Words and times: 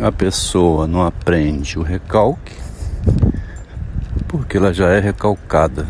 a 0.00 0.12
pessoa 0.12 0.86
não 0.86 1.04
aprende 1.04 1.78
o 1.78 1.82
recalque 1.82 2.54
porque 4.28 4.56
ela 4.56 4.72
já 4.72 4.90
é 4.90 5.00
recalcada. 5.00 5.86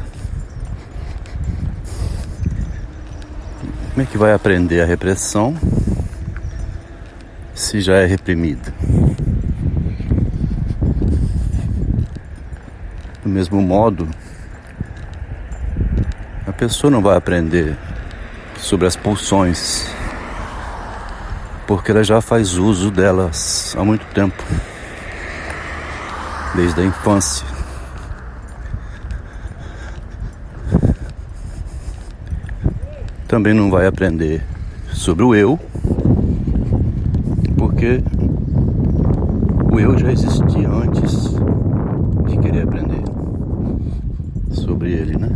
Como 3.90 4.02
é 4.02 4.06
que 4.06 4.16
vai 4.16 4.32
aprender 4.32 4.80
a 4.80 4.86
repressão 4.86 5.54
se 7.54 7.80
já 7.80 7.96
é 7.96 8.06
reprimida? 8.06 8.72
Do 13.22 13.28
mesmo 13.28 13.60
modo, 13.60 14.08
a 16.46 16.52
pessoa 16.52 16.90
não 16.90 17.02
vai 17.02 17.16
aprender 17.16 17.76
sobre 18.56 18.86
as 18.86 18.96
pulsões 18.96 19.86
porque 21.68 21.90
ela 21.90 22.02
já 22.02 22.22
faz 22.22 22.56
uso 22.56 22.90
delas 22.90 23.76
há 23.78 23.84
muito 23.84 24.06
tempo, 24.14 24.42
desde 26.54 26.80
a 26.80 26.84
infância. 26.84 27.46
Também 33.28 33.52
não 33.52 33.70
vai 33.70 33.86
aprender 33.86 34.42
sobre 34.94 35.22
o 35.22 35.34
eu, 35.34 35.60
porque 37.58 38.02
o 39.70 39.78
eu 39.78 39.98
já 39.98 40.10
existia 40.10 40.70
antes 40.70 41.34
de 42.28 42.38
querer 42.38 42.62
aprender 42.62 43.04
sobre 44.50 44.92
ele, 44.92 45.18
né? 45.18 45.28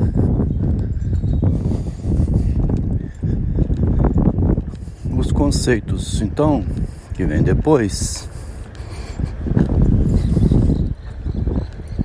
Conceitos, 5.43 6.23
então, 6.23 6.65
que 7.15 7.27
vem 7.27 7.43
depois, 7.43 8.29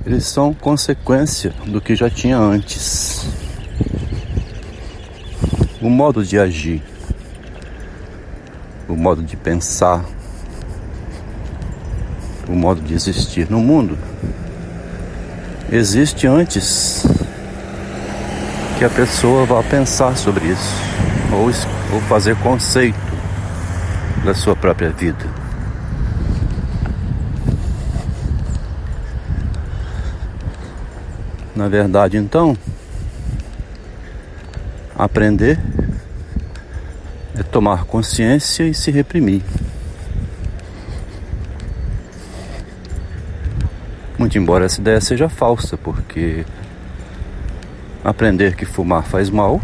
eles 0.03 0.25
são 0.25 0.55
consequência 0.55 1.53
do 1.67 1.80
que 1.80 1.95
já 1.95 2.09
tinha 2.09 2.35
antes. 2.35 3.30
O 5.80 5.88
modo 5.88 6.25
de 6.25 6.39
agir, 6.39 6.81
o 8.89 8.95
modo 8.95 9.21
de 9.21 9.38
pensar, 9.38 10.03
o 12.49 12.53
modo 12.53 12.81
de 12.81 12.95
existir 12.95 13.52
no 13.52 13.59
mundo 13.59 13.95
existe 15.71 16.25
antes 16.25 17.05
que 18.80 18.83
a 18.83 18.89
pessoa 18.89 19.45
vá 19.45 19.61
pensar 19.61 20.17
sobre 20.17 20.47
isso 20.47 20.73
ou, 21.31 21.45
ou 21.93 22.02
fazer 22.09 22.35
conceito 22.38 23.16
da 24.23 24.33
sua 24.33 24.55
própria 24.55 24.89
vida. 24.89 25.25
Na 31.55 31.67
verdade, 31.67 32.17
então, 32.17 32.55
aprender 34.95 35.59
é 37.35 37.43
tomar 37.43 37.85
consciência 37.85 38.63
e 38.63 38.73
se 38.73 38.91
reprimir. 38.91 39.41
Muito 44.17 44.37
embora 44.37 44.65
essa 44.65 44.81
ideia 44.81 44.99
seja 44.99 45.29
falsa, 45.29 45.77
porque 45.77 46.45
aprender 48.03 48.55
que 48.55 48.65
fumar 48.65 49.03
faz 49.03 49.29
mal 49.29 49.61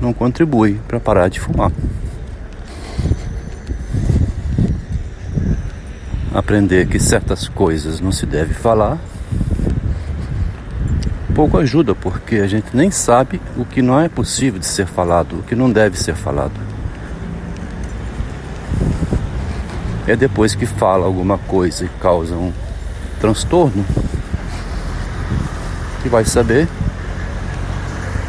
não 0.00 0.12
contribui 0.12 0.80
para 0.88 0.98
parar 0.98 1.28
de 1.28 1.38
fumar. 1.38 1.70
Aprender 6.34 6.86
que 6.86 6.98
certas 6.98 7.46
coisas 7.46 8.00
não 8.00 8.10
se 8.10 8.24
deve 8.24 8.54
falar, 8.54 8.98
pouco 11.34 11.58
ajuda, 11.58 11.94
porque 11.94 12.36
a 12.36 12.46
gente 12.46 12.74
nem 12.74 12.90
sabe 12.90 13.40
o 13.56 13.64
que 13.64 13.82
não 13.82 14.00
é 14.00 14.08
possível 14.08 14.58
de 14.58 14.66
ser 14.66 14.86
falado, 14.86 15.38
o 15.38 15.42
que 15.42 15.54
não 15.54 15.70
deve 15.70 15.98
ser 15.98 16.14
falado. 16.14 16.52
É 20.06 20.16
depois 20.16 20.54
que 20.54 20.66
fala 20.66 21.06
alguma 21.06 21.38
coisa 21.38 21.84
e 21.84 21.88
causa 22.00 22.34
um 22.34 22.52
transtorno 23.20 23.84
que 26.02 26.08
vai 26.08 26.24
saber 26.24 26.66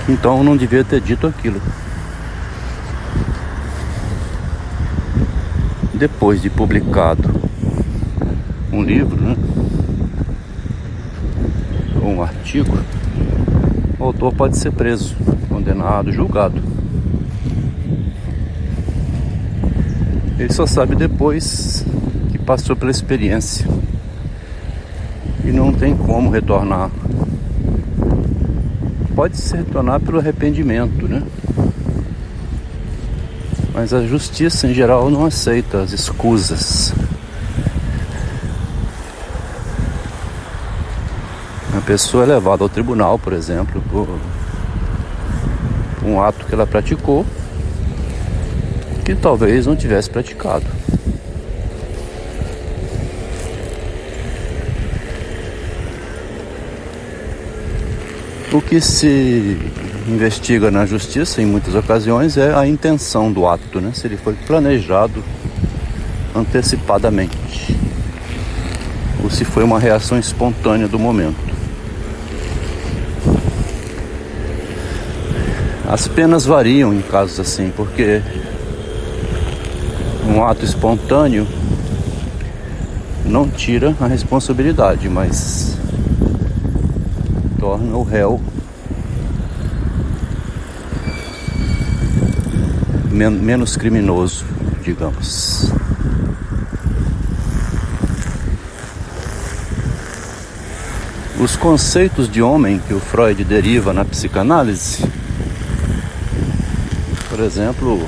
que 0.05 0.11
então 0.11 0.43
não 0.43 0.55
devia 0.55 0.83
ter 0.83 1.01
dito 1.01 1.25
aquilo. 1.25 1.61
Depois 5.93 6.41
de 6.41 6.49
publicado 6.49 7.42
um 8.73 8.83
livro, 8.83 9.15
né? 9.21 9.35
ou 12.03 12.09
um 12.09 12.21
artigo, 12.21 12.77
o 13.97 14.03
autor 14.03 14.33
pode 14.33 14.57
ser 14.57 14.71
preso, 14.71 15.15
condenado, 15.47 16.11
julgado. 16.11 16.61
Ele 20.37 20.51
só 20.51 20.65
sabe 20.65 20.95
depois 20.95 21.85
que 22.31 22.37
passou 22.37 22.75
pela 22.75 22.91
experiência 22.91 23.65
e 25.45 25.51
não 25.51 25.71
tem 25.71 25.95
como 25.95 26.29
retornar. 26.29 26.91
Pode 29.15 29.37
se 29.37 29.55
retornar 29.55 30.01
pelo 30.01 30.19
arrependimento, 30.19 31.07
né? 31.07 31.23
Mas 33.73 33.93
a 33.93 34.05
justiça 34.05 34.67
em 34.67 34.73
geral 34.73 35.09
não 35.09 35.25
aceita 35.25 35.79
as 35.79 35.93
escusas. 35.93 36.93
Pessoa 41.85 42.23
é 42.23 42.27
levada 42.27 42.63
ao 42.63 42.69
tribunal, 42.69 43.19
por 43.19 43.33
exemplo, 43.33 43.81
por 43.89 44.07
um 46.05 46.21
ato 46.21 46.45
que 46.45 46.53
ela 46.53 46.65
praticou 46.65 47.25
que 49.03 49.13
talvez 49.13 49.65
não 49.65 49.75
tivesse 49.75 50.09
praticado. 50.09 50.65
O 58.51 58.61
que 58.61 58.79
se 58.79 59.57
investiga 60.07 60.69
na 60.69 60.85
justiça 60.85 61.41
em 61.41 61.45
muitas 61.45 61.75
ocasiões 61.75 62.37
é 62.37 62.53
a 62.53 62.67
intenção 62.67 63.31
do 63.31 63.47
ato, 63.47 63.81
né? 63.81 63.91
se 63.93 64.07
ele 64.07 64.15
foi 64.15 64.33
planejado 64.45 65.23
antecipadamente 66.35 67.75
ou 69.23 69.29
se 69.29 69.43
foi 69.43 69.63
uma 69.63 69.79
reação 69.79 70.19
espontânea 70.19 70.87
do 70.87 70.99
momento. 70.99 71.52
As 75.93 76.07
penas 76.07 76.43
variam 76.43 76.91
em 76.91 77.03
casos 77.03 77.39
assim, 77.39 77.71
porque 77.77 78.19
um 80.27 80.43
ato 80.43 80.65
espontâneo 80.65 81.47
não 83.23 83.47
tira 83.47 83.95
a 84.01 84.07
responsabilidade, 84.07 85.07
mas 85.07 85.77
torna 87.59 87.95
o 87.95 88.01
réu 88.01 88.41
men 93.11 93.29
menos 93.29 93.77
criminoso, 93.77 94.43
digamos. 94.81 95.71
Os 101.39 101.55
conceitos 101.55 102.27
de 102.27 102.41
homem 102.41 102.79
que 102.79 102.95
o 102.95 102.99
Freud 102.99 103.43
deriva 103.43 103.93
na 103.93 104.03
psicanálise 104.03 105.22
por 107.33 107.39
exemplo, 107.39 107.99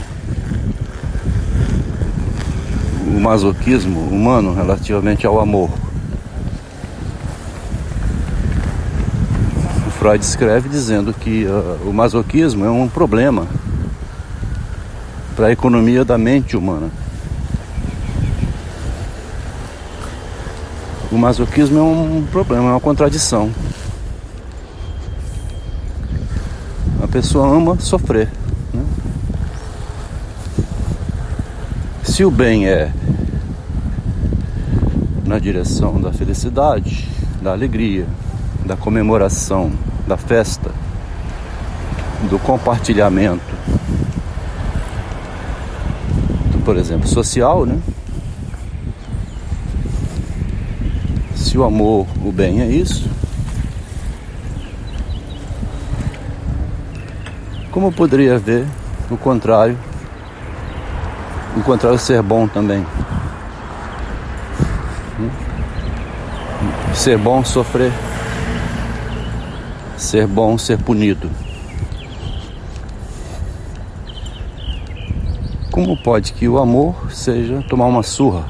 o 3.07 3.19
masoquismo 3.19 4.01
humano 4.01 4.53
relativamente 4.53 5.25
ao 5.25 5.39
amor. 5.39 5.71
O 9.87 9.89
Freud 9.89 10.23
escreve 10.23 10.69
dizendo 10.69 11.11
que 11.11 11.43
uh, 11.43 11.89
o 11.89 11.91
masoquismo 11.91 12.65
é 12.65 12.69
um 12.69 12.87
problema 12.87 13.47
para 15.35 15.47
a 15.47 15.51
economia 15.51 16.05
da 16.05 16.19
mente 16.19 16.55
humana. 16.55 16.91
O 21.11 21.17
masoquismo 21.17 21.79
é 21.79 21.81
um 21.81 22.27
problema, 22.31 22.67
é 22.67 22.71
uma 22.73 22.79
contradição. 22.79 23.49
A 27.01 27.07
pessoa 27.07 27.47
ama 27.47 27.79
sofrer. 27.79 28.29
Se 32.15 32.23
o 32.23 32.31
bem 32.31 32.65
é 32.65 32.93
na 35.25 35.37
direção 35.37 35.99
da 35.99 36.13
felicidade, 36.13 37.09
da 37.41 37.51
alegria, 37.51 38.07
da 38.65 38.77
comemoração, 38.77 39.73
da 40.07 40.15
festa, 40.15 40.71
do 42.29 42.39
compartilhamento, 42.39 43.43
do, 46.53 46.63
por 46.63 46.77
exemplo, 46.77 47.05
social, 47.05 47.65
né? 47.65 47.81
Se 51.35 51.57
o 51.57 51.65
amor, 51.65 52.07
o 52.23 52.31
bem 52.31 52.61
é 52.61 52.67
isso, 52.67 53.09
como 57.71 57.91
poderia 57.91 58.35
haver 58.35 58.65
o 59.11 59.17
contrário 59.17 59.77
o 61.55 61.63
contrário 61.63 61.97
ser 61.97 62.21
bom 62.21 62.47
também. 62.47 62.85
Ser 66.93 67.17
bom, 67.17 67.43
sofrer. 67.45 67.93
Ser 69.97 70.27
bom, 70.27 70.57
ser 70.57 70.77
punido. 70.77 71.31
Como 75.71 75.95
pode 75.95 76.33
que 76.33 76.47
o 76.47 76.57
amor 76.57 77.11
seja 77.11 77.63
tomar 77.69 77.85
uma 77.85 78.03
surra? 78.03 78.45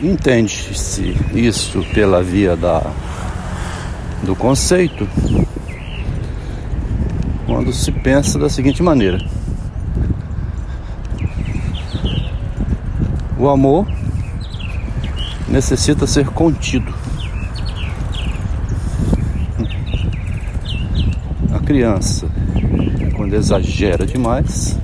Entende-se 0.00 1.16
isso 1.32 1.84
pela 1.92 2.22
via 2.22 2.56
da, 2.56 2.82
do 4.22 4.36
conceito 4.36 5.08
quando 7.46 7.72
se 7.72 7.92
pensa 7.92 8.38
da 8.38 8.48
seguinte 8.48 8.82
maneira: 8.82 9.18
o 13.38 13.48
amor 13.48 13.86
necessita 15.48 16.06
ser 16.06 16.26
contido. 16.26 16.92
A 21.52 21.58
criança, 21.60 22.26
quando 23.14 23.34
exagera 23.34 24.04
demais, 24.06 24.78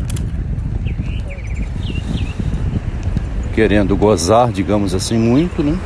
querendo 3.55 3.97
gozar, 3.97 4.53
digamos 4.53 4.95
assim, 4.95 5.19
muito, 5.19 5.63
né? 5.63 5.77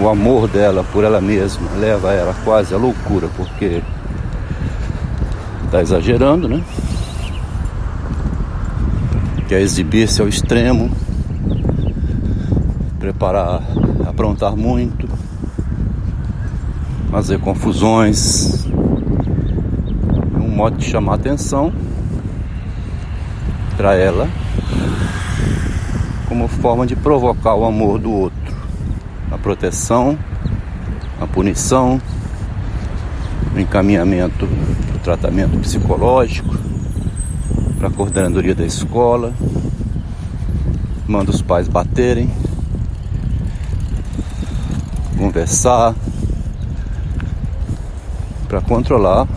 O 0.00 0.08
amor 0.08 0.46
dela 0.48 0.84
por 0.92 1.02
ela 1.02 1.20
mesma 1.20 1.68
leva 1.78 2.12
ela 2.12 2.34
quase 2.44 2.74
à 2.74 2.76
loucura, 2.76 3.28
porque 3.36 3.82
está 5.68 5.82
exagerando, 5.82 6.48
né? 6.48 6.64
Quer 9.46 9.60
exibir-se 9.60 10.20
ao 10.22 10.26
extremo, 10.26 10.90
preparar, 12.98 13.62
aprontar 14.06 14.56
muito, 14.56 15.06
fazer 17.10 17.38
confusões, 17.38 18.66
um 20.34 20.48
modo 20.48 20.78
de 20.78 20.86
chamar 20.86 21.16
atenção 21.16 21.70
para 23.76 23.94
ela, 23.94 24.26
como 26.28 26.48
forma 26.48 26.86
de 26.86 26.96
provocar 26.96 27.54
o 27.54 27.66
amor 27.66 27.98
do 27.98 28.10
outro, 28.10 28.56
a 29.30 29.36
proteção, 29.36 30.18
a 31.20 31.26
punição, 31.26 32.00
encaminhamento 33.60 34.46
do 34.46 34.98
tratamento 35.02 35.58
psicológico 35.58 36.56
para 37.78 37.88
a 37.88 37.90
coordenadoria 37.90 38.54
da 38.54 38.64
escola, 38.64 39.32
manda 41.06 41.30
os 41.30 41.40
pais 41.40 41.68
baterem, 41.68 42.30
conversar 45.16 45.94
para 48.48 48.60
controlar 48.60 49.28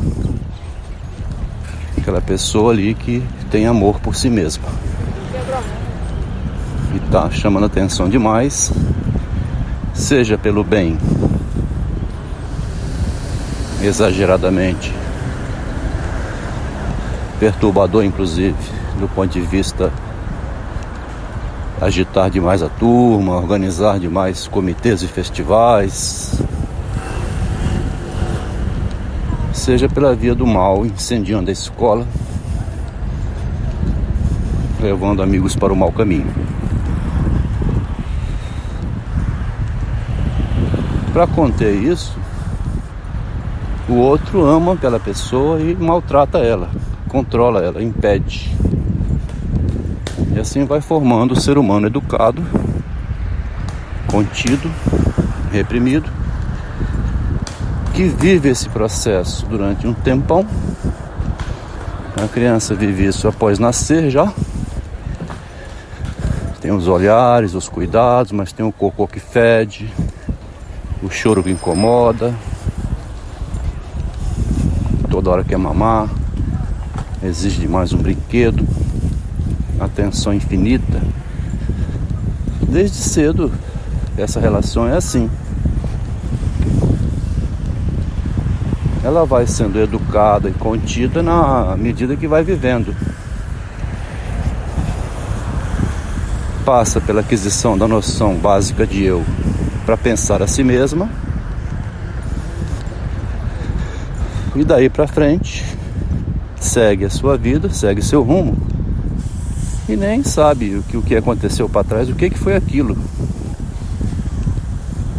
aquela 1.98 2.22
pessoa 2.22 2.72
ali 2.72 2.94
que 2.94 3.24
tem 3.50 3.66
amor 3.66 4.00
por 4.00 4.16
si 4.16 4.30
mesma. 4.30 4.68
E 6.94 6.98
está 6.98 7.30
chamando 7.30 7.66
atenção 7.66 8.10
demais, 8.10 8.72
seja 9.94 10.38
pelo 10.38 10.64
bem 10.64 10.98
exageradamente 13.84 14.94
perturbador, 17.40 18.04
inclusive, 18.04 18.56
do 19.00 19.08
ponto 19.08 19.32
de 19.32 19.42
vista 19.42 19.92
agitar 21.82 22.30
demais 22.30 22.62
a 22.62 22.70
turma, 22.70 23.36
organizar 23.36 24.00
demais 24.00 24.48
comitês 24.48 25.02
e 25.02 25.08
festivais, 25.08 26.40
seja 29.52 29.90
pela 29.90 30.14
via 30.14 30.36
do 30.36 30.46
mal, 30.46 30.86
incendiando 30.86 31.50
a 31.50 31.54
escola, 31.54 32.06
levando 34.80 35.24
amigos 35.24 35.56
para 35.56 35.74
o 35.74 35.76
mau 35.76 35.92
caminho. 35.92 36.32
Para 41.12 41.26
conter 41.26 41.74
isso, 41.74 42.21
o 43.90 43.94
outro 43.96 44.46
ama 44.46 44.74
aquela 44.74 45.00
pessoa 45.00 45.60
e 45.60 45.76
maltrata 45.76 46.38
ela, 46.40 46.70
controla 47.08 47.62
ela, 47.62 47.84
impede. 47.84 48.56
E 50.34 50.40
assim 50.40 50.66
vai 50.66 50.80
formando 50.80 51.34
o 51.34 51.40
ser 51.40 51.58
humano 51.58 51.88
educado, 51.88 52.42
contido, 54.08 54.72
reprimido, 55.52 56.10
que 57.94 58.04
vive 58.04 58.50
esse 58.50 58.70
processo 58.70 59.46
durante 59.46 59.86
um 59.86 59.94
tempão. 59.94 60.46
A 62.24 62.28
criança 62.28 62.74
vive 62.76 63.08
isso 63.08 63.28
após 63.28 63.60
nascer 63.60 64.10
já. 64.10 64.32
Tem 66.62 66.72
os 66.72 66.88
olhares, 66.88 67.56
os 67.56 67.68
cuidados, 67.68 68.32
mas 68.32 68.54
tem 68.54 68.66
o 68.66 68.72
cocô 68.72 69.08
que 69.08 69.20
fede, 69.20 69.92
o 71.02 71.10
choro 71.10 71.44
que 71.44 71.50
incomoda. 71.50 72.34
Toda 75.12 75.30
hora 75.30 75.44
quer 75.44 75.58
mamar, 75.58 76.10
exige 77.22 77.68
mais 77.68 77.92
um 77.92 77.98
brinquedo 77.98 78.66
atenção 79.78 80.34
infinita. 80.34 81.02
Desde 82.62 82.96
cedo 82.96 83.52
essa 84.18 84.40
relação 84.40 84.88
é 84.88 84.96
assim. 84.96 85.30
Ela 89.04 89.26
vai 89.26 89.46
sendo 89.46 89.82
educada 89.82 90.48
e 90.48 90.54
contida 90.54 91.22
na 91.22 91.76
medida 91.78 92.16
que 92.16 92.26
vai 92.26 92.42
vivendo. 92.42 92.96
Passa 96.64 97.02
pela 97.02 97.20
aquisição 97.20 97.78
da 97.78 97.86
noção 97.86 98.36
básica 98.36 98.88
de 98.88 99.04
eu 99.04 99.26
para 99.86 99.98
pensar 99.98 100.42
a 100.42 100.48
si 100.48 100.64
mesma. 100.64 101.10
E 104.56 104.64
daí 104.64 104.90
para 104.90 105.08
frente 105.08 105.64
segue 106.60 107.06
a 107.06 107.10
sua 107.10 107.38
vida, 107.38 107.70
segue 107.70 108.02
seu 108.02 108.22
rumo 108.22 108.58
e 109.88 109.96
nem 109.96 110.24
sabe 110.24 110.76
o 110.76 110.84
que, 110.84 110.98
o 110.98 111.02
que 111.02 111.16
aconteceu 111.16 111.68
para 111.68 111.84
trás, 111.84 112.10
o 112.10 112.16
que, 112.16 112.30
que 112.30 112.38
foi 112.38 112.56
aquilo. 112.56 112.98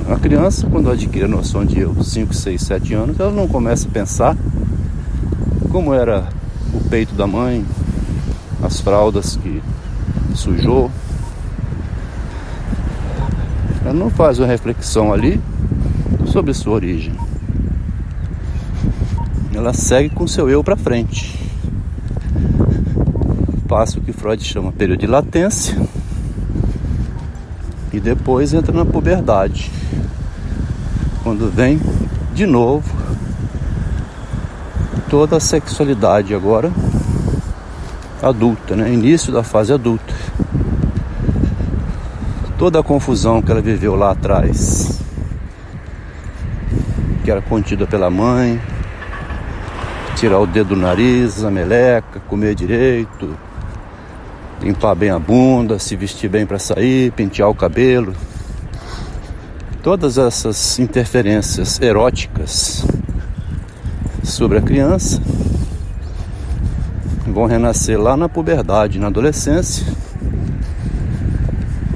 A 0.09 0.17
criança, 0.17 0.67
quando 0.67 0.91
adquire 0.91 1.25
a 1.25 1.29
noção 1.29 1.65
de 1.65 1.81
eu, 1.81 2.03
5, 2.03 2.35
6, 2.35 2.63
7 2.63 2.95
anos, 2.95 3.21
ela 3.21 3.31
não 3.31 3.49
começa 3.49 3.87
a 3.87 3.91
pensar 3.91 4.37
como 5.71 5.93
era 5.93 6.29
o 6.73 6.81
peito 6.89 7.15
da 7.15 7.27
mãe, 7.27 7.65
as 8.63 8.81
fraldas 8.81 9.37
que 9.37 9.63
sujou. 10.35 10.91
Ela 13.83 13.95
não 13.95 14.11
faz 14.11 14.39
uma 14.39 14.47
reflexão 14.47 15.13
ali 15.13 15.41
sobre 16.27 16.55
sua 16.55 16.75
origem. 16.75 17.15
Ela 19.55 19.73
segue 19.73 20.11
com 20.11 20.27
seu 20.27 20.49
eu 20.49 20.63
para 20.63 20.77
frente 20.77 21.43
passa 23.73 23.99
o 23.99 24.03
que 24.03 24.13
Freud 24.13 24.45
chama 24.45 24.71
período 24.71 25.01
de 25.01 25.07
latência 25.07 25.75
e 27.91 27.99
depois 27.99 28.53
entra 28.53 28.71
na 28.71 28.85
puberdade. 28.85 29.73
Quando 31.23 31.51
vem 31.51 31.81
de 32.35 32.45
novo 32.45 32.85
toda 35.09 35.39
a 35.39 35.41
sexualidade 35.41 36.35
agora 36.35 36.71
adulta, 38.23 38.77
né? 38.77 38.93
Início 38.93 39.33
da 39.33 39.43
fase 39.43 39.73
adulta. 39.73 40.13
Toda 42.59 42.81
a 42.81 42.83
confusão 42.83 43.41
que 43.41 43.51
ela 43.51 43.63
viveu 43.63 43.95
lá 43.95 44.11
atrás, 44.11 45.01
que 47.25 47.31
era 47.31 47.41
contida 47.41 47.87
pela 47.87 48.11
mãe, 48.11 48.61
tirar 50.23 50.39
o 50.39 50.47
dedo 50.47 50.77
do 50.77 50.77
nariz, 50.77 51.43
a 51.43 51.51
meleca, 51.51 52.21
comer 52.29 52.55
direito, 52.55 53.37
limpar 54.61 54.95
bem 54.95 55.11
a 55.11 55.19
bunda, 55.19 55.81
se 55.81 55.97
vestir 55.97 56.31
bem 56.31 56.47
para 56.47 56.61
sair, 56.61 57.11
pentear 57.11 57.51
o 57.51 57.55
cabelo. 57.57 58.15
Todas 59.83 60.19
essas 60.19 60.79
interferências 60.79 61.81
eróticas 61.81 62.87
sobre 64.23 64.59
a 64.59 64.63
criança 64.63 65.21
vão 67.27 67.47
renascer 67.47 68.01
lá 68.01 68.17
na 68.17 68.29
puberdade, 68.29 69.01
na 69.01 69.09
adolescência, 69.09 69.85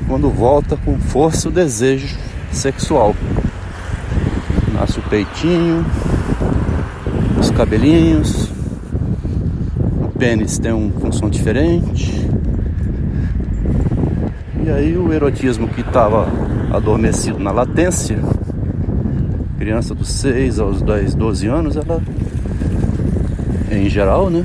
quando 0.08 0.28
volta 0.30 0.76
com 0.76 0.98
força 0.98 1.48
o 1.48 1.52
desejo 1.52 2.18
sexual. 2.50 3.14
Nasce 4.72 4.98
o 4.98 5.02
peitinho, 5.02 5.86
cabelinhos, 7.56 8.50
o 10.02 10.18
pênis 10.18 10.58
tem 10.58 10.72
uma 10.72 10.92
função 11.00 11.30
diferente. 11.30 12.28
E 14.62 14.70
aí 14.70 14.94
o 14.94 15.10
erotismo 15.10 15.66
que 15.66 15.80
estava 15.80 16.28
adormecido 16.70 17.38
na 17.38 17.50
latência, 17.50 18.18
criança 19.58 19.94
dos 19.94 20.08
6 20.08 20.58
aos 20.58 20.82
10, 20.82 21.14
12 21.14 21.46
anos, 21.46 21.76
ela 21.76 22.02
em 23.70 23.88
geral, 23.88 24.28
né? 24.28 24.44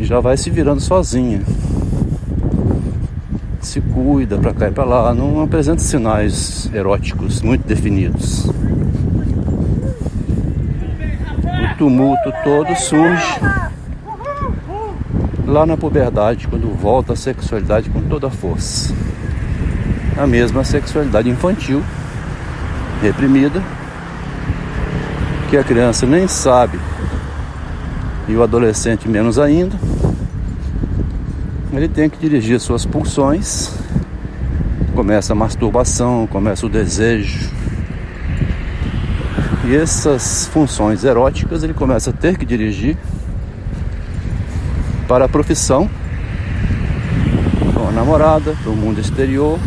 Já 0.00 0.20
vai 0.20 0.36
se 0.36 0.50
virando 0.50 0.80
sozinha. 0.80 1.40
Se 3.62 3.80
cuida 3.80 4.36
para 4.36 4.52
cá 4.52 4.68
e 4.68 4.72
para 4.72 4.84
lá, 4.84 5.14
não 5.14 5.40
apresenta 5.40 5.80
sinais 5.80 6.70
eróticos 6.74 7.40
muito 7.40 7.66
definidos. 7.66 8.52
Tumulto 11.82 12.32
todo 12.44 12.76
surge 12.76 13.40
lá 15.44 15.66
na 15.66 15.76
puberdade, 15.76 16.46
quando 16.46 16.72
volta 16.76 17.14
a 17.14 17.16
sexualidade 17.16 17.90
com 17.90 18.00
toda 18.02 18.28
a 18.28 18.30
força. 18.30 18.94
A 20.16 20.24
mesma 20.24 20.62
sexualidade 20.62 21.28
infantil, 21.28 21.82
reprimida, 23.02 23.60
que 25.50 25.56
a 25.56 25.64
criança 25.64 26.06
nem 26.06 26.28
sabe 26.28 26.78
e 28.28 28.36
o 28.36 28.44
adolescente 28.44 29.08
menos 29.08 29.36
ainda. 29.36 29.76
Ele 31.72 31.88
tem 31.88 32.08
que 32.08 32.16
dirigir 32.16 32.60
suas 32.60 32.86
pulsões. 32.86 33.74
Começa 34.94 35.32
a 35.32 35.34
masturbação, 35.34 36.28
começa 36.28 36.64
o 36.64 36.68
desejo. 36.68 37.61
E 39.64 39.76
essas 39.76 40.46
funções 40.48 41.04
eróticas 41.04 41.62
ele 41.62 41.72
começa 41.72 42.10
a 42.10 42.12
ter 42.12 42.36
que 42.36 42.44
dirigir 42.44 42.96
para 45.06 45.26
a 45.26 45.28
profissão, 45.28 45.88
com 47.72 47.88
a 47.88 47.92
namorada, 47.92 48.56
para 48.60 48.72
o 48.72 48.76
mundo 48.76 49.00
exterior, 49.00 49.58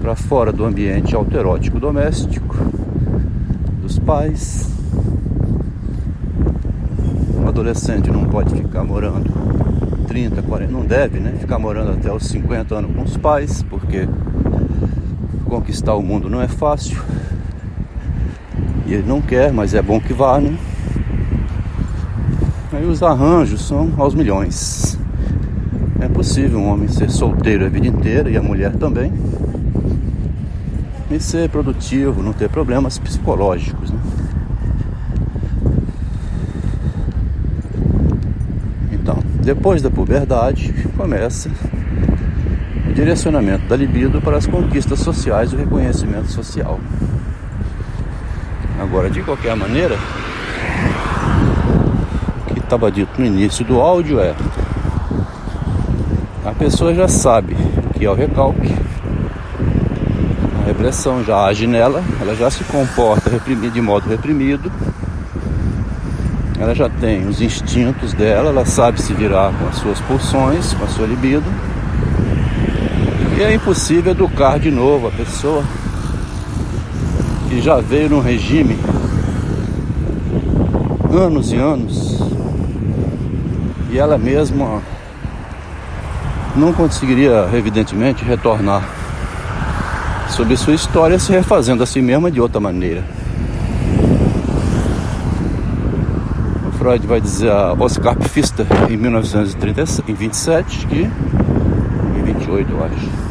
para 0.00 0.14
fora 0.14 0.52
do 0.52 0.64
ambiente 0.64 1.16
autoerótico 1.16 1.80
doméstico, 1.80 2.56
dos 3.82 3.98
pais. 3.98 4.70
Um 7.36 7.48
adolescente 7.48 8.08
não 8.08 8.26
pode 8.26 8.54
ficar 8.54 8.84
morando 8.84 9.32
30, 10.06 10.42
40, 10.42 10.72
não 10.72 10.86
deve, 10.86 11.18
né? 11.18 11.34
Ficar 11.40 11.58
morando 11.58 11.90
até 11.90 12.12
os 12.12 12.24
50 12.28 12.72
anos 12.72 12.94
com 12.94 13.02
os 13.02 13.16
pais, 13.16 13.64
porque 13.64 14.08
conquistar 15.44 15.94
o 15.94 16.02
mundo 16.02 16.30
não 16.30 16.40
é 16.40 16.46
fácil. 16.46 17.02
E 18.86 18.94
ele 18.94 19.06
não 19.06 19.20
quer, 19.20 19.52
mas 19.52 19.74
é 19.74 19.80
bom 19.80 19.98
que 19.98 20.12
vá, 20.12 20.40
né? 20.40 20.56
Aí 22.72 22.84
os 22.84 23.02
arranjos 23.02 23.66
são 23.66 23.92
aos 23.96 24.14
milhões. 24.14 24.98
É 26.00 26.08
possível 26.08 26.58
um 26.58 26.68
homem 26.68 26.88
ser 26.88 27.08
solteiro 27.08 27.64
a 27.64 27.68
vida 27.68 27.86
inteira 27.86 28.28
e 28.28 28.36
a 28.36 28.42
mulher 28.42 28.74
também. 28.76 29.12
E 31.10 31.20
ser 31.20 31.48
produtivo, 31.48 32.22
não 32.22 32.32
ter 32.32 32.48
problemas 32.48 32.98
psicológicos. 32.98 33.90
Né? 33.90 33.98
Então, 38.92 39.18
depois 39.40 39.80
da 39.80 39.90
puberdade, 39.90 40.74
começa 40.96 41.48
o 42.90 42.92
direcionamento 42.92 43.66
da 43.66 43.76
libido 43.76 44.20
para 44.20 44.36
as 44.36 44.46
conquistas 44.46 44.98
sociais 44.98 45.52
e 45.52 45.54
o 45.54 45.58
reconhecimento 45.58 46.30
social. 46.32 46.80
Agora, 48.80 49.08
de 49.08 49.22
qualquer 49.22 49.54
maneira, 49.56 49.96
estava 52.74 52.90
dito 52.90 53.20
no 53.20 53.26
início 53.26 53.64
do 53.64 53.80
áudio 53.80 54.18
é 54.18 54.34
a 56.44 56.50
pessoa 56.52 56.94
já 56.94 57.06
sabe 57.06 57.54
o 57.54 57.98
que 57.98 58.04
é 58.04 58.10
o 58.10 58.14
recalque, 58.14 58.74
a 60.62 60.66
repressão 60.66 61.22
já 61.24 61.44
age 61.44 61.66
nela, 61.66 62.02
ela 62.20 62.34
já 62.34 62.50
se 62.50 62.64
comporta 62.64 63.30
de 63.30 63.80
modo 63.80 64.08
reprimido, 64.08 64.72
ela 66.58 66.74
já 66.74 66.88
tem 66.88 67.26
os 67.28 67.40
instintos 67.40 68.12
dela, 68.12 68.50
ela 68.50 68.66
sabe 68.66 69.00
se 69.00 69.12
virar 69.14 69.52
com 69.58 69.68
as 69.68 69.76
suas 69.76 70.00
pulsões, 70.00 70.74
com 70.74 70.84
a 70.84 70.88
sua 70.88 71.06
libido. 71.06 71.44
E 73.38 73.42
é 73.42 73.54
impossível 73.54 74.12
educar 74.12 74.58
de 74.58 74.70
novo 74.70 75.08
a 75.08 75.10
pessoa 75.10 75.64
que 77.54 77.60
já 77.60 77.76
veio 77.76 78.10
num 78.10 78.18
regime 78.18 78.76
anos 81.12 81.52
e 81.52 81.56
anos 81.56 82.18
e 83.92 83.96
ela 83.96 84.18
mesma 84.18 84.82
não 86.56 86.72
conseguiria, 86.72 87.48
evidentemente, 87.52 88.24
retornar 88.24 88.82
sobre 90.30 90.56
sua 90.56 90.74
história 90.74 91.16
se 91.16 91.30
refazendo 91.30 91.84
a 91.84 91.86
si 91.86 92.02
mesma 92.02 92.28
de 92.28 92.40
outra 92.40 92.60
maneira. 92.60 93.04
O 96.66 96.72
Freud 96.72 97.06
vai 97.06 97.20
dizer 97.20 97.52
a 97.52 97.72
Oscar 97.72 98.16
Pfister 98.16 98.66
em 98.90 98.96
1927 98.96 100.86
que 100.88 101.02
em 102.18 102.22
28 102.24 102.72
eu 102.72 102.84
acho. 102.84 103.23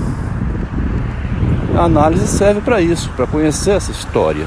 A 1.75 1.85
análise 1.85 2.27
serve 2.27 2.61
para 2.61 2.79
isso, 2.79 3.09
para 3.15 3.25
conhecer 3.25 3.71
essa 3.71 3.91
história. 3.91 4.45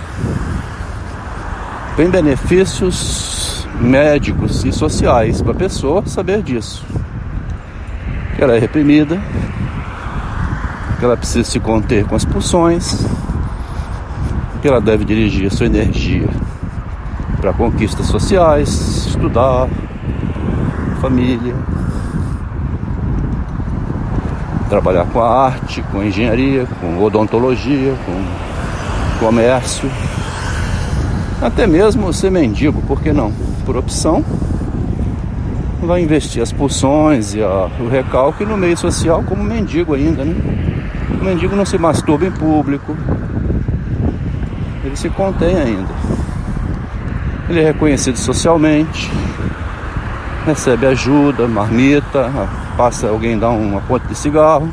Tem 1.97 2.09
benefícios 2.09 3.67
médicos 3.81 4.65
e 4.65 4.73
sociais 4.73 5.43
para 5.43 5.53
a 5.53 5.57
pessoa 5.57 6.07
saber 6.07 6.43
disso. 6.43 6.85
Que 8.37 8.43
ela 8.43 8.55
é 8.55 8.59
reprimida, 8.59 9.21
que 10.99 11.05
ela 11.05 11.17
precisa 11.17 11.51
se 11.51 11.59
conter 11.59 12.05
com 12.05 12.15
as 12.15 12.25
pulsões, 12.25 13.05
que 14.63 14.69
ela 14.69 14.81
deve 14.81 15.05
dirigir 15.05 15.49
a 15.49 15.51
sua 15.51 15.67
energia 15.67 16.29
para 17.41 17.53
conquistas 17.53 18.07
sociais, 18.07 19.07
estudar, 19.07 19.69
família, 21.01 21.55
trabalhar 24.69 25.07
com 25.07 25.21
a 25.21 25.47
arte, 25.47 25.83
com 25.93 26.03
engenharia, 26.03 26.67
com 26.81 27.03
odontologia, 27.03 27.95
com 28.05 29.25
comércio, 29.25 29.91
até 31.41 31.67
mesmo 31.67 32.13
ser 32.13 32.31
mendigo, 32.31 32.83
por 32.83 33.01
que 33.01 33.13
não? 33.13 33.33
por 33.67 33.77
opção, 33.77 34.25
vai 35.83 36.01
investir 36.01 36.41
as 36.41 36.53
pulsões 36.53 37.35
e 37.35 37.43
a, 37.43 37.69
o 37.81 37.89
recalque 37.89 38.45
no 38.45 38.57
meio 38.57 38.77
social 38.77 39.23
como 39.25 39.43
mendigo 39.43 39.95
ainda, 39.95 40.25
né? 40.25 40.35
O 41.21 41.25
mendigo 41.25 41.57
não 41.57 41.67
se 41.67 41.77
masturba 41.77 42.27
em 42.27 42.31
público, 42.31 42.97
ele 44.85 44.97
se 44.97 45.11
contém 45.11 45.57
ainda. 45.57 45.93
Ele 47.49 47.61
é 47.61 47.65
reconhecido 47.65 48.17
socialmente, 48.17 49.11
recebe 50.47 50.87
ajuda, 50.87 51.49
marmita, 51.49 52.31
passa 52.77 53.09
alguém 53.09 53.39
dar 53.39 53.51
uma 53.51 53.81
ponta 53.81 54.07
de 54.07 54.15
cigarro. 54.15 54.71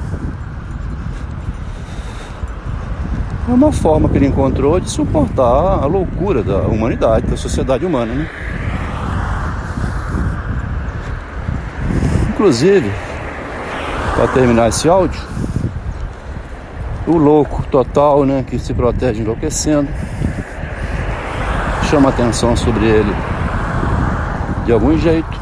É 3.48 3.52
uma 3.52 3.72
forma 3.72 4.10
que 4.10 4.18
ele 4.18 4.28
encontrou 4.28 4.80
de 4.80 4.90
suportar 4.90 5.84
a 5.84 5.86
loucura 5.86 6.44
da 6.44 6.60
humanidade, 6.60 7.28
da 7.28 7.38
sociedade 7.38 7.86
humana, 7.86 8.14
né? 8.14 8.30
Inclusive, 12.30 12.92
para 14.16 14.28
terminar 14.28 14.70
esse 14.70 14.88
áudio, 14.88 15.22
o 17.06 17.18
louco 17.18 17.64
total, 17.72 18.26
né, 18.26 18.44
que 18.48 18.58
se 18.58 18.74
protege 18.74 19.22
enlouquecendo, 19.22 19.90
chama 21.90 22.10
atenção 22.10 22.56
sobre 22.56 22.86
ele 22.86 23.16
de 24.66 24.72
algum 24.72 24.98
jeito. 24.98 25.42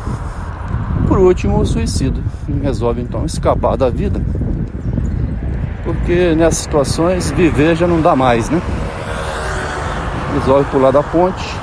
Por 1.08 1.20
último, 1.20 1.60
o 1.60 1.66
suicida, 1.66 2.20
resolve 2.62 3.02
então 3.02 3.26
escapar 3.26 3.76
da 3.76 3.90
vida, 3.90 4.22
porque 5.84 6.36
nessas 6.36 6.60
situações 6.60 7.32
viver 7.32 7.76
já 7.76 7.88
não 7.88 8.02
dá 8.02 8.16
mais, 8.16 8.50
né? 8.50 8.62
Resolve 10.34 10.70
pular 10.72 10.92
da 10.92 11.04
ponte 11.04 11.62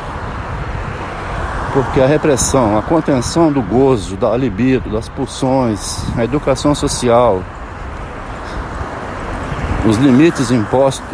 porque 1.73 2.01
a 2.01 2.07
repressão, 2.07 2.79
a 2.79 2.83
contenção 2.83 3.53
do 3.53 3.63
gozo, 3.63 4.17
da 4.17 4.37
libido, 4.37 4.91
das 4.91 5.09
pulsões, 5.09 6.03
a 6.17 6.25
educação 6.25 6.75
social, 6.75 7.43
os 9.87 9.97
limites 9.99 10.51
impostos, 10.51 11.05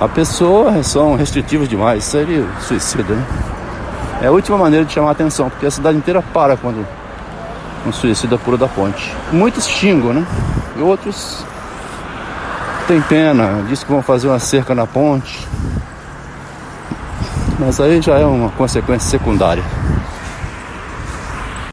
a 0.00 0.08
pessoa 0.08 0.82
são 0.82 1.14
restritivos 1.14 1.68
demais, 1.68 2.04
seria 2.04 2.44
suicida, 2.60 3.14
né? 3.14 3.24
É 4.22 4.26
a 4.26 4.32
última 4.32 4.58
maneira 4.58 4.84
de 4.84 4.92
chamar 4.92 5.12
atenção, 5.12 5.48
porque 5.48 5.66
a 5.66 5.70
cidade 5.70 5.96
inteira 5.96 6.22
para 6.22 6.56
quando 6.56 6.86
um 7.86 7.92
suicida 7.92 8.38
pula 8.38 8.56
da 8.56 8.68
ponte. 8.68 9.14
Muitos 9.32 9.66
xingam, 9.66 10.12
né? 10.12 10.26
E 10.76 10.80
outros 10.80 11.44
têm 12.86 13.00
pena, 13.02 13.64
diz 13.68 13.82
que 13.82 13.90
vão 13.90 14.02
fazer 14.02 14.28
uma 14.28 14.38
cerca 14.38 14.74
na 14.74 14.86
ponte. 14.86 15.46
Mas 17.58 17.80
aí 17.80 18.00
já 18.00 18.18
é 18.18 18.24
uma 18.24 18.50
consequência 18.50 19.10
secundária. 19.10 19.62